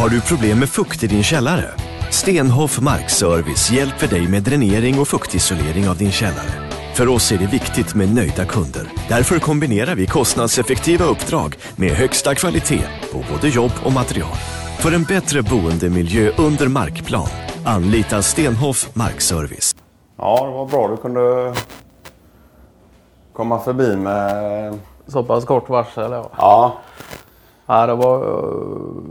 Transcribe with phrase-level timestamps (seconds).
[0.00, 1.70] Har du problem med fukt i din källare?
[2.10, 6.70] Stenhoff Markservice hjälper dig med dränering och fuktisolering av din källare.
[6.94, 8.92] För oss är det viktigt med nöjda kunder.
[9.08, 14.36] Därför kombinerar vi kostnadseffektiva uppdrag med högsta kvalitet på både jobb och material.
[14.78, 17.28] För en bättre boendemiljö under markplan,
[17.64, 19.76] anlita Stenhoff Markservice.
[20.18, 21.54] Ja, det var bra du kunde
[23.32, 24.78] komma förbi med...
[25.06, 26.30] Så pass kort varsel ja.
[26.36, 26.80] Ja,
[27.70, 28.18] Ja, det var,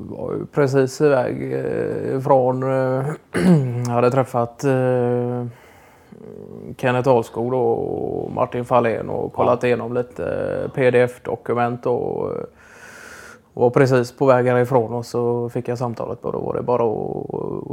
[0.10, 2.64] var ju precis iväg eh, ifrån...
[2.64, 3.06] eh,
[3.88, 5.46] Jag hade träffat eh,
[6.78, 12.44] Kenneth Ahlskog och Martin Fahlén och kollat igenom lite eh, pdf-dokument och eh,
[13.54, 16.84] var precis på väg härifrån och så fick jag samtalet och då var det bara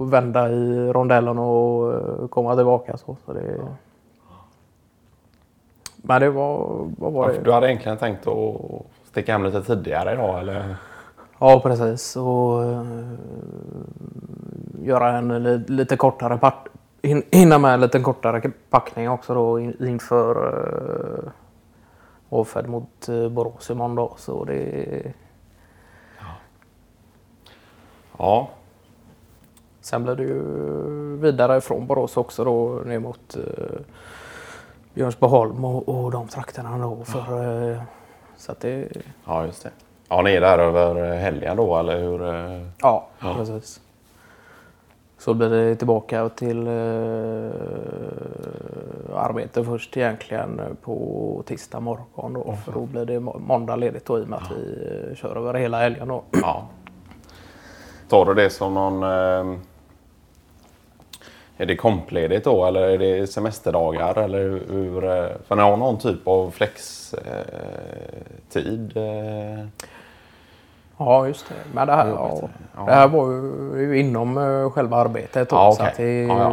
[0.02, 2.96] att vända i rondellen och eh, komma tillbaka.
[2.96, 3.60] Så, så det...
[5.96, 6.66] Men det var...
[6.98, 7.40] Vad var det?
[7.44, 10.76] du hade egentligen tänkt att sticka hem lite tidigare idag eller?
[11.38, 12.16] Ja, precis.
[12.16, 12.84] Och eh,
[14.82, 16.66] göra en li- lite kortare pack,
[17.02, 20.54] hin- hinna med en lite kortare packning också då in- inför
[21.24, 21.30] uh,
[22.28, 24.14] avfärd mot uh, Borås imorgon då.
[24.16, 25.12] Så det,
[28.18, 28.48] Ja,
[29.80, 30.42] sen blir det ju
[31.16, 33.78] vidare från Borås också då ner mot uh,
[34.94, 37.04] Björnsboholm och, och de trakterna då.
[37.04, 37.82] För, eh,
[38.36, 38.88] så det,
[39.26, 39.70] ja just det.
[40.08, 42.28] Ja, ni är där över helgen då eller hur?
[42.34, 42.62] eh?
[42.82, 43.80] Ja, precis.
[45.18, 47.50] Så blir det tillbaka till eh,
[49.14, 52.54] arbete först egentligen på tisdag morgon då.
[52.64, 55.36] För då blir det må- måndag ledigt då i och med att vi eh, kör
[55.36, 56.22] över hela helgen då.
[56.42, 56.66] Ja.
[58.08, 59.02] Tar du det som någon...
[59.02, 59.58] Eh,
[61.56, 64.18] är det kompledigt då eller är det semesterdagar?
[64.18, 64.38] Eller
[64.70, 67.16] hur, eh, för ni har någon typ av flextid?
[68.96, 69.66] Eh,
[70.98, 71.54] Ja, just det.
[71.74, 72.48] Men det här, ja.
[72.76, 72.84] Ja.
[72.86, 73.26] det här var
[73.78, 75.56] ju, inom eh, själva arbetet då.
[75.56, 75.90] Ja, så, okej.
[75.90, 76.52] att det, är Ja,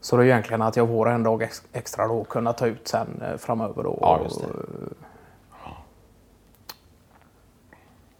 [0.00, 2.88] så det är egentligen att jag får en dag ex- extra då kunna ta ut
[2.88, 3.98] sen eh, framöver då.
[4.00, 4.46] Ja, just det.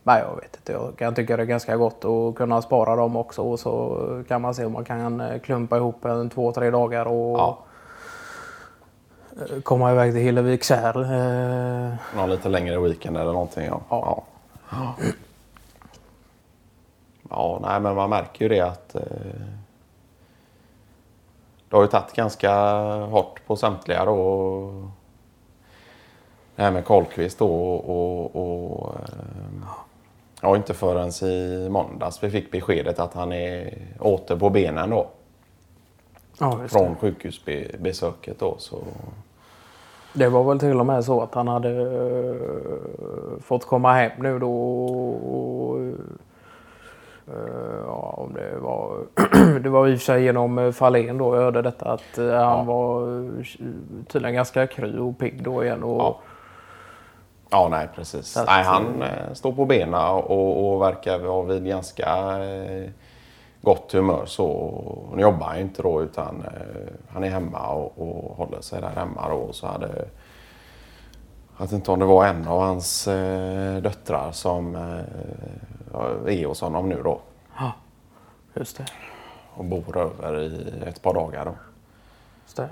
[0.03, 0.73] Nej, jag vet inte.
[0.73, 3.43] Jag kan tycka det är ganska gott att kunna spara dem också.
[3.43, 7.07] Och så kan man se om man kan eh, klumpa ihop en två, tre dagar
[7.07, 7.59] och Ja.
[9.37, 10.97] eh, komma iväg till Hillevikskärr.
[11.03, 13.65] Eh, någon lite längre weekend eller någonting?
[13.67, 13.81] Ja.
[13.91, 14.23] Ja.
[14.71, 14.95] Ja,
[17.31, 19.01] ja nej, men man märker ju det att eh,
[21.69, 22.53] det har ju tagit ganska
[22.97, 24.91] hårt på samtliga då.
[26.57, 27.91] Det här med Karlqvist då och,
[28.37, 29.69] och, och eh,
[30.41, 35.07] ja, inte förrän i måndags vi fick beskedet att han är åter på benen då.
[36.39, 36.59] ja.
[36.69, 38.55] Från sjukhusbesöket då.
[38.59, 38.79] Så,
[40.13, 44.39] det var väl till och med så att han hade eh, fått komma hem nu
[44.39, 44.53] då.
[45.11, 45.81] Och,
[47.27, 48.97] eh, ja, om det var...
[49.61, 52.67] det var i och för sig genom eh, Fahlén då jag hörde detta att han
[52.67, 53.45] var eh,
[54.09, 55.83] tydligen ganska kry och pigg då igen.
[55.83, 56.21] Och, Ja.
[57.51, 58.37] Ja, nej precis.
[58.37, 62.91] att- nej, han eh, står på benen och, och verkar vara vid ganska eh,
[63.61, 64.27] gott humör.
[64.27, 68.61] Så, nu jobbar han ju inte då utan eh, han är hemma och, och håller
[68.61, 69.35] sig där hemma då.
[69.37, 69.87] Och så hade,
[71.57, 76.61] jag vet inte om det var en av hans eh, döttrar som eh, är hos
[76.61, 77.21] honom nu då.
[78.55, 78.87] Just det.
[79.55, 81.55] Och bor över i ett par dagar då.
[82.45, 82.69] Just det.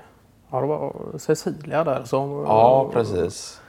[0.51, 3.61] Ja, det var Cecilia där som Ja, precis.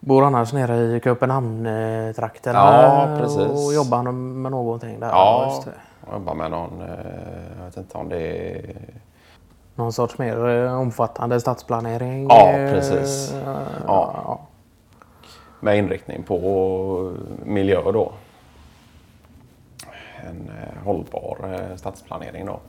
[0.00, 3.66] Bor annars nere i Köpenhamn-trakterna Ja, precis.
[3.66, 5.08] och jobbar med någonting där.
[5.08, 5.72] Ja, Just det.
[6.06, 6.88] jag jobbar med någon, eh,
[7.58, 8.74] jag vet inte om det är
[9.74, 12.26] Någon sorts mer eh, omfattande stadsplanering.
[12.28, 13.34] Ja, eh, precis.
[13.44, 13.60] Ja.
[13.86, 14.40] Ja.
[15.60, 17.12] med inriktning på
[17.44, 18.12] miljö då.
[20.28, 21.38] En eh, hållbar
[21.70, 22.60] eh, stadsplanering då.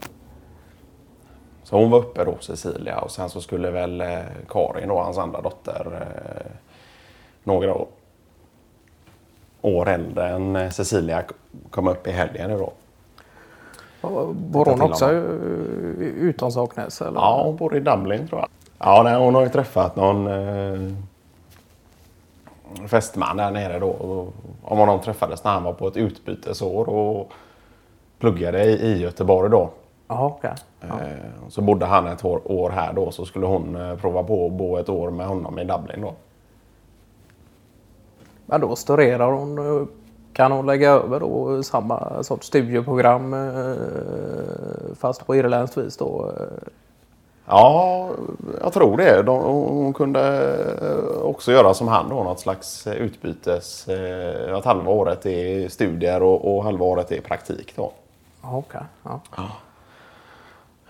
[1.64, 4.18] Så hon var uppe då, Cecilia, och sen så skulle väl eh,
[4.48, 6.52] Karin då, hans andra dotter, eh,
[7.44, 7.86] några år,
[9.62, 11.22] år äldre än eh, Cecilia,
[11.70, 12.72] komma upp i helgen då.
[14.32, 15.22] Bor hon också honom.
[16.00, 17.00] utan Saknäs?
[17.00, 17.20] Eller?
[17.20, 18.48] Ja, hon bor i Dublin tror jag.
[18.78, 20.78] Ja, nej, hon har ju träffat någon eh,
[22.86, 23.96] fästman där nere då.
[24.62, 27.32] Om honom träffades när han var på ett utbytesår och
[28.18, 29.70] pluggade i, i Göteborg då.
[30.08, 30.54] Jaha, okej.
[30.80, 30.86] Ja.
[30.86, 34.46] Eh, så bodde han ett år, år här då så skulle hon eh, prova på
[34.46, 36.14] att bo ett år med honom i Dublin då.
[38.52, 39.88] Men då studerar hon.
[40.32, 46.32] Kan hon lägga över då samma sorts studieprogram eh, fast på irländskt vis då?
[46.36, 46.68] eh?
[47.46, 48.08] Ja,
[48.62, 49.22] jag tror det.
[49.22, 53.88] De, hon kunde eh, också göra som han då, något slags utbytes...
[54.54, 57.92] Att halva året är studier och, och halva året är praktik då.
[58.42, 58.80] Ja, Okej.
[59.02, 59.20] Ja.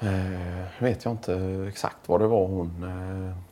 [0.01, 3.52] Eh, vet jag inte exakt vad det var hon eh,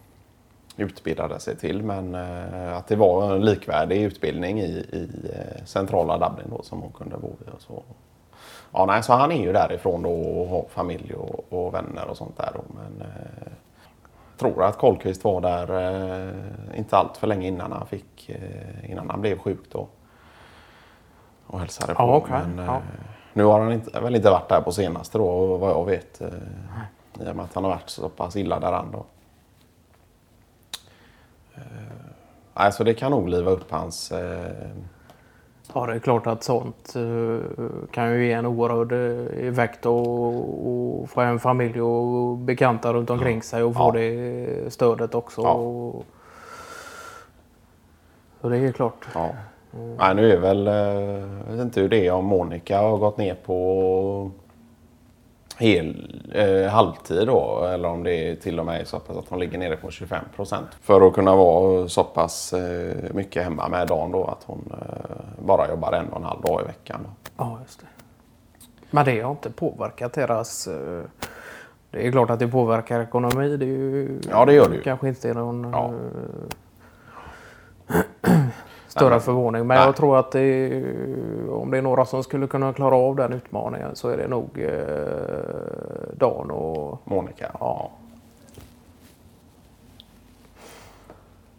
[0.77, 6.29] utbildade sig till men eh, att det var en likvärdig utbildning i, i eh, centrala
[6.29, 7.51] Dublin då som hon kunde bo i.
[7.57, 7.83] Och så.
[8.73, 12.17] Ja, nej, så han är ju därifrån då och har familj och, och vänner och
[12.17, 12.51] sånt där.
[12.55, 13.53] Då, men eh,
[14.39, 15.69] tror att Kollqvist var där
[16.29, 19.89] eh, inte allt för länge innan han, fick, eh, innan han blev sjuk då.
[21.47, 22.03] Och hälsade på.
[22.03, 22.41] Ja, okej.
[22.57, 22.75] Men, Ja.
[22.77, 22.81] eh,
[23.33, 26.21] nu har han inte, väl inte varit där på senaste då vad jag vet.
[26.21, 26.29] Eh,
[27.27, 29.05] I och med att han har varit så pass illa däran då.
[31.61, 32.13] Eh,
[32.59, 34.13] nej, så det kan nog liva upp hans...
[34.13, 34.71] Eh,
[35.75, 37.39] Ja, det är klart att sånt eh,
[37.91, 38.93] kan ju ge en oerhörd
[39.53, 40.69] effekt och,
[41.01, 43.93] och få en familj och bekanta runt omkring sig och få Ja.
[43.93, 45.41] det stödet också.
[45.43, 45.53] Ja.
[45.53, 46.05] Och,
[48.41, 49.09] så det är klart.
[49.15, 49.29] Ja.
[49.99, 50.67] Nej, nu är väl,
[51.47, 54.31] jag vet inte hur det är om Monica har gått ner på
[55.61, 57.65] hel, eh, halvtid då.
[57.65, 60.25] Eller om det är till och med så pass att hon ligger nere på 25
[60.37, 60.67] procent.
[60.83, 65.45] För att kunna vara så pass eh, mycket hemma med dagen då att hon eh,
[65.47, 67.01] bara jobbar en och en halv dag i veckan.
[67.05, 67.11] Då.
[67.37, 67.87] Ja, just det.
[68.91, 70.67] Men det har inte påverkat deras...
[70.67, 71.03] eh,
[71.91, 73.57] Det är klart att det påverkar ekonomi.
[73.57, 74.83] Det är ju, Ja, det gör det ju.
[74.83, 75.93] kanske inte är någon Ja.
[79.01, 79.67] Större förvåning.
[79.67, 79.87] Men nej.
[79.87, 80.83] jag tror att det
[81.51, 84.49] om det är några som skulle kunna klara av den utmaningen så är det nog
[84.55, 87.01] eh, Dan och...
[87.05, 87.51] Monica.
[87.61, 87.91] Ja.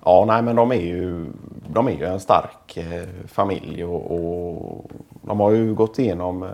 [0.06, 1.26] Ja, nej men de är ju,
[1.68, 4.92] de är ju en stark eh, familj och, och
[5.22, 6.50] de har ju gått igenom, eh,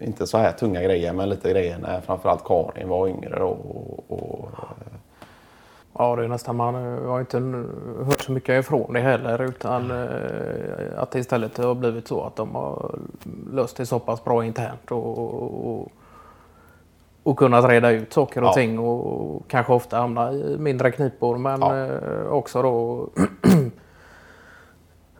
[0.00, 3.77] inte så här tunga grejer, men lite grejer när framförallt Karin var yngre och,
[6.00, 6.74] Ja, det är nästan man
[7.06, 7.38] har inte
[8.06, 10.06] hört så mycket ifrån det heller utan eh,
[11.02, 12.98] att det istället har blivit så att de har
[13.52, 15.88] löst det så pass bra internt och, och,
[17.22, 18.52] och kunnat reda ut saker och Ja.
[18.52, 21.76] ting och kanske ofta hamna i mindre knipor men Ja.
[21.76, 23.08] eh, också då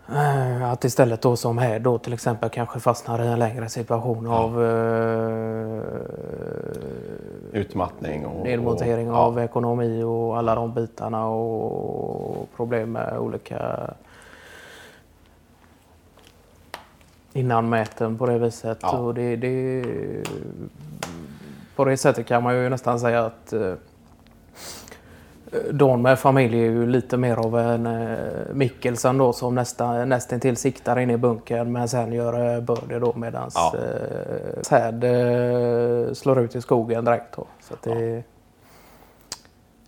[0.72, 4.64] att istället då som här då till exempel kanske fastnar i en längre situation av
[4.64, 5.82] eh,
[7.52, 8.26] utmattning.
[8.26, 13.90] Och, nedmontering och, av ekonomi och alla de bitarna och problem med olika
[17.32, 18.78] innanmäten på det viset.
[18.82, 18.98] Ja.
[18.98, 19.84] Och det, det,
[21.76, 23.52] på det sättet kan man ju nästan säga att
[25.70, 28.18] Don med familj är ju lite mer av en eh,
[28.52, 32.98] Mikkelsen då som nästan, nästan till siktar in i bunkern men sen gör eh, birdie
[32.98, 33.74] då medans Ja.
[33.78, 37.36] eh, Säd eh, slår ut i skogen direkt.
[37.36, 37.46] Då.
[37.60, 38.22] Så att det,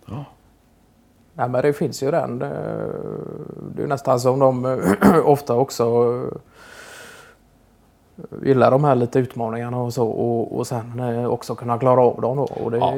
[0.05, 0.25] Ja.
[1.33, 2.41] Nej, men det finns ju den.
[2.41, 2.47] eh,
[3.75, 4.79] Det är nästan som de eh,
[5.25, 6.37] ofta också eh,
[8.43, 12.37] gillar de här lite utmaningarna och så och, och sen också kunna klara av dem
[12.37, 12.43] då.
[12.43, 12.93] Och det Ja.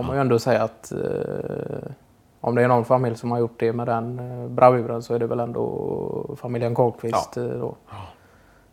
[0.00, 1.90] Får man ju ändå säga att eh,
[2.40, 5.18] om det är någon familj som har gjort det med den eh, bravuren så är
[5.18, 7.36] det väl ändå familjen Karlqvist.
[7.36, 7.74] eh, Då.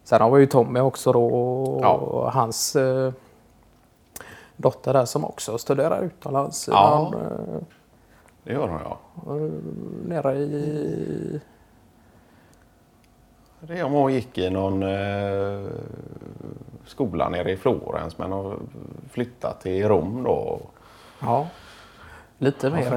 [0.03, 2.29] Sen har vi ju Tommy också då och Ja.
[2.33, 3.13] hans eh,
[4.55, 6.67] dotter där som också studerar utomlands.
[6.71, 7.11] Ja.
[7.13, 7.61] Men, eh,
[8.43, 8.97] Det gör hon ja.
[10.07, 11.41] nere i...
[13.59, 15.69] Det är om hon gick i någon eh,
[16.85, 18.55] skola nere i Florens men har
[19.09, 20.59] flyttat till Rom då.
[21.21, 21.47] Ja.
[22.39, 22.93] Lite mer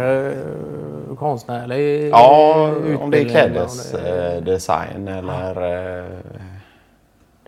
[1.10, 2.66] eh, konstnärlig Ja,
[3.00, 6.08] om det är det- klädesdesign eller eh,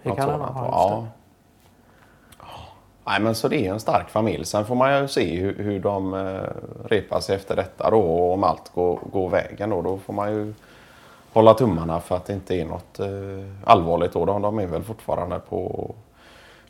[0.02, 0.54] Det något kan det sådant.
[0.54, 0.68] vara.
[0.70, 1.06] Ja.
[3.04, 4.44] Nej, men så det är en stark familj.
[4.44, 6.40] Sen får man ju se hur, hur de eh,
[6.88, 8.00] repar sig efter detta då.
[8.00, 10.54] Och om allt går, går vägen då, då får man ju
[11.32, 13.08] hålla tummarna för att det inte är något eh,
[13.64, 14.24] allvarligt då.
[14.24, 15.94] De, de är väl fortfarande på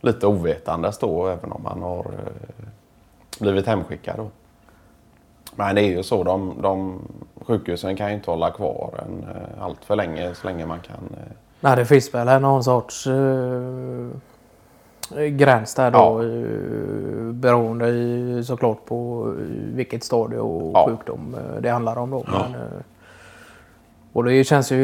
[0.01, 2.67] lite ovetandes då, även om man har eh,
[3.41, 4.31] blivit hemskickad då.
[5.57, 7.01] Men det är ju så, de, de
[7.47, 10.97] sjukhusen kan ju inte hålla kvar en eh, allt för länge så länge man kan.
[10.97, 14.11] Eh, Nej, det finns väl någon sorts uh,
[15.31, 15.99] gräns där då.
[15.99, 16.25] Ja.
[16.25, 19.33] Uh, beroende i, såklart på
[19.75, 20.87] vilket stadie och Ja.
[20.89, 22.25] sjukdom det handlar om då.
[22.27, 22.69] Men, eh,
[24.13, 24.77] och det känns ju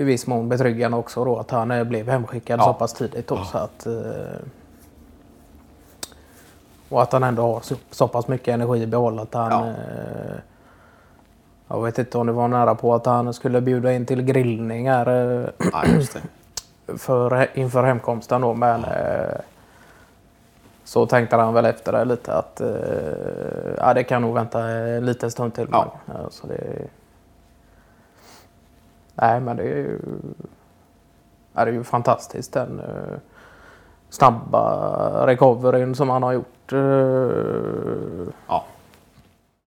[0.00, 2.64] i viss mån betryggande också då att han blev hemskickad Ja.
[2.64, 3.36] så pass tidigt då.
[3.44, 3.86] Så att,
[6.92, 9.50] och att han ändå har så, så pass mycket energi i behåll att han...
[9.50, 9.68] Ja.
[9.68, 10.36] eh,
[11.68, 14.90] jag vet inte om det var nära på att han skulle bjuda in till grillning
[14.90, 16.16] här eh, nej, just
[16.98, 18.54] för, inför hemkomsten då.
[18.54, 19.40] Men eh,
[20.84, 22.68] så tänkte han väl efter det lite att eh,
[23.78, 25.68] ja, det kan nog vänta en liten stund till.
[25.72, 25.92] Ja.
[26.06, 26.88] Men, ja, så det,
[29.14, 30.00] nej, men det är ju,
[31.52, 33.18] ja, det är ju fantastiskt den eh,
[34.12, 36.72] snabba recoveryn som han har gjort.
[36.72, 38.64] Eh, ja.